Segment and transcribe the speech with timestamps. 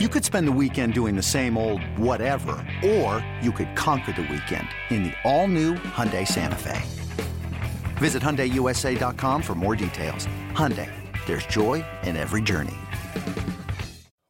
[0.00, 4.22] You could spend the weekend doing the same old whatever, or you could conquer the
[4.22, 6.82] weekend in the all-new Hyundai Santa Fe.
[7.98, 10.26] Visit HyundaiUSA.com for more details.
[10.50, 10.90] Hyundai,
[11.26, 12.74] there's joy in every journey.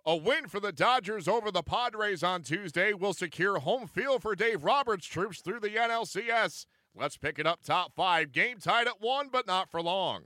[0.04, 4.34] A win for the Dodgers over the Padres on Tuesday will secure home field for
[4.34, 6.66] Dave Roberts' troops through the NLCS.
[6.94, 8.32] Let's pick it up top five.
[8.32, 10.24] Game tied at one, but not for long.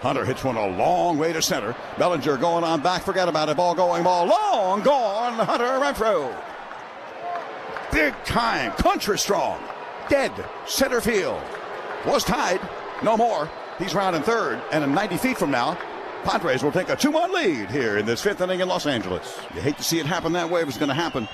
[0.00, 1.74] Hunter hits one a long way to center.
[1.98, 3.02] Bellinger going on back.
[3.02, 3.56] Forget about it.
[3.56, 5.34] Ball going, ball long gone.
[5.34, 6.34] Hunter Renfroe.
[7.92, 8.72] Big time.
[8.72, 9.58] Country strong.
[10.08, 10.32] Dead.
[10.66, 11.42] Center field.
[12.06, 12.60] Was tied.
[13.02, 13.50] No more.
[13.78, 14.60] He's rounding third.
[14.70, 15.78] And 90 feet from now,
[16.24, 19.38] Padres will take a 2 1 lead here in this fifth inning in Los Angeles.
[19.54, 20.60] You hate to see it happen that way.
[20.60, 21.28] It was going to happen.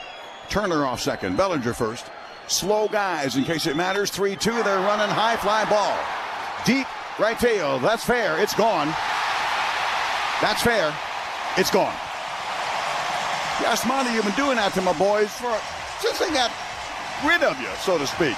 [0.48, 1.36] Turner off second.
[1.36, 2.06] Bellinger first.
[2.46, 4.10] Slow guys in case it matters.
[4.10, 4.50] 3 2.
[4.62, 5.98] They're running high fly ball.
[6.64, 6.86] Deep
[7.18, 7.82] Right field.
[7.82, 8.38] That's fair.
[8.40, 8.88] It's gone.
[10.40, 10.94] That's fair.
[11.56, 11.94] It's gone.
[13.58, 15.56] Yasmani, you've been doing that to my boys for
[16.00, 16.50] since they got
[17.24, 18.36] rid of you, so to speak.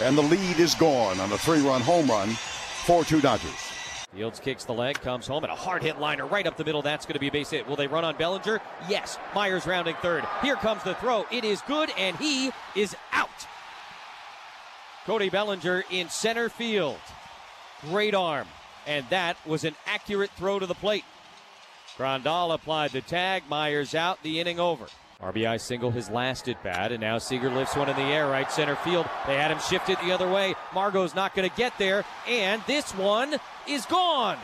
[0.00, 2.28] And the lead is gone on a three-run home run.
[2.84, 3.50] 4-2 Dodgers.
[4.12, 6.82] Fields kicks the leg, comes home, and a hard hit liner right up the middle.
[6.82, 7.66] That's going to be a base hit.
[7.66, 8.60] Will they run on Bellinger?
[8.88, 9.18] Yes.
[9.34, 10.24] Myers rounding third.
[10.42, 11.24] Here comes the throw.
[11.30, 13.30] It is good, and he is out.
[15.06, 16.98] Cody Bellinger in center field.
[17.82, 18.46] Great arm.
[18.86, 21.04] And that was an accurate throw to the plate.
[21.96, 23.44] Grandal applied the tag.
[23.48, 24.22] Myers out.
[24.22, 24.86] The inning over.
[25.22, 28.50] RBI single his last at bat, and now Seager lifts one in the air, right
[28.50, 29.06] center field.
[29.24, 30.56] They had him shifted the other way.
[30.74, 33.36] Margot's not going to get there, and this one
[33.68, 34.36] is gone.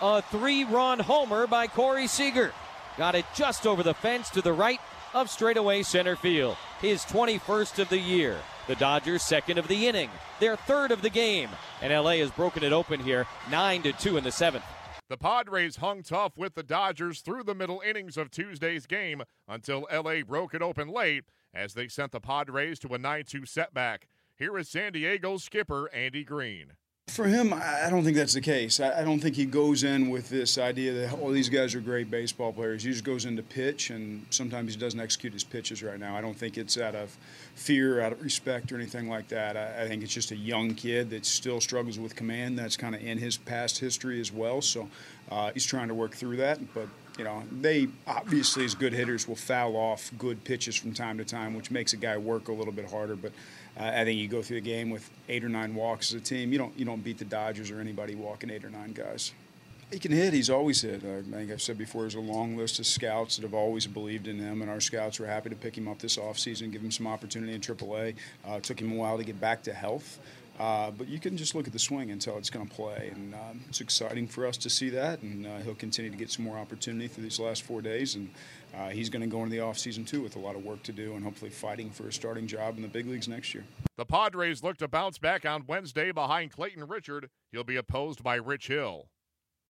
[0.00, 2.52] A three run homer by Corey Seager.
[2.98, 4.80] Got it just over the fence to the right
[5.14, 6.56] of straightaway center field.
[6.80, 8.38] His 21st of the year.
[8.68, 11.48] The Dodgers second of the inning, their third of the game,
[11.80, 14.64] and LA has broken it open here, nine to two in the seventh.
[15.08, 19.86] The Padres hung tough with the Dodgers through the middle innings of Tuesday's game until
[19.92, 24.06] LA broke it open late as they sent the Padres to a 9 2 setback.
[24.36, 26.72] Here is San Diego's skipper, Andy Green.
[27.12, 28.80] For him, I don't think that's the case.
[28.80, 31.80] I don't think he goes in with this idea that all oh, these guys are
[31.80, 32.84] great baseball players.
[32.84, 36.16] He just goes into pitch, and sometimes he doesn't execute his pitches right now.
[36.16, 37.14] I don't think it's out of
[37.54, 39.58] fear, out of respect, or anything like that.
[39.58, 42.58] I, think it's just a young kid that still struggles with command.
[42.58, 44.62] That's kind of in his past history as well.
[44.62, 44.88] So
[45.32, 46.60] uh, he's trying to work through that.
[46.74, 46.88] But
[47.18, 51.24] you know, they obviously as good hitters will foul off good pitches from time to
[51.24, 53.16] time, which makes a guy work a little bit harder.
[53.16, 53.32] But
[53.78, 56.24] uh, I think you go through the game with eight or nine walks as a
[56.24, 56.52] team.
[56.52, 59.32] You don't you don't beat the Dodgers or anybody walking eight or nine guys.
[59.90, 60.32] He can hit.
[60.32, 61.04] He's always hit.
[61.04, 62.02] I think I've said before.
[62.02, 65.20] There's a long list of scouts that have always believed in him, and our scouts
[65.20, 68.14] were happy to pick him up this offseason, give him some opportunity in AAA.
[68.48, 70.18] Uh, it took him a while to get back to health.
[70.58, 73.10] Uh, but you can just look at the swing and tell it's going to play,
[73.14, 75.22] and um, it's exciting for us to see that.
[75.22, 78.30] And uh, he'll continue to get some more opportunity through these last four days, and
[78.76, 80.92] uh, he's going to go into the offseason too with a lot of work to
[80.92, 83.64] do, and hopefully fighting for a starting job in the big leagues next year.
[83.96, 87.30] The Padres look to bounce back on Wednesday behind Clayton Richard.
[87.50, 89.06] He'll be opposed by Rich Hill.